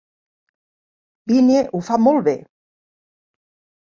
[1.31, 2.35] Vinnie ho fa molt bé!